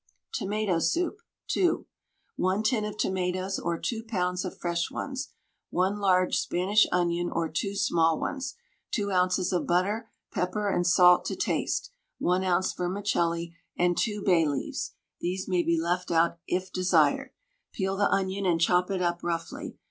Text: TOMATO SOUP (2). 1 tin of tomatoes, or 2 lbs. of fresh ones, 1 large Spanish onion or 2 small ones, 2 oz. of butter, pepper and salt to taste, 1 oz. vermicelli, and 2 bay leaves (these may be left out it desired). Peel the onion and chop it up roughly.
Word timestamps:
TOMATO 0.33 0.79
SOUP 0.79 1.17
(2). 1.49 1.85
1 2.35 2.63
tin 2.63 2.85
of 2.85 2.97
tomatoes, 2.97 3.59
or 3.59 3.77
2 3.77 4.01
lbs. 4.03 4.43
of 4.43 4.57
fresh 4.57 4.89
ones, 4.89 5.31
1 5.69 5.99
large 5.99 6.39
Spanish 6.39 6.87
onion 6.91 7.29
or 7.31 7.47
2 7.47 7.75
small 7.75 8.19
ones, 8.19 8.55
2 8.95 9.11
oz. 9.11 9.53
of 9.53 9.67
butter, 9.67 10.09
pepper 10.33 10.69
and 10.71 10.87
salt 10.87 11.23
to 11.25 11.35
taste, 11.35 11.91
1 12.17 12.43
oz. 12.43 12.73
vermicelli, 12.73 13.55
and 13.77 13.95
2 13.95 14.23
bay 14.25 14.47
leaves 14.47 14.93
(these 15.19 15.47
may 15.47 15.61
be 15.61 15.79
left 15.79 16.09
out 16.09 16.39
it 16.47 16.71
desired). 16.73 17.33
Peel 17.71 17.95
the 17.95 18.09
onion 18.09 18.43
and 18.47 18.59
chop 18.59 18.89
it 18.89 19.03
up 19.03 19.21
roughly. 19.21 19.77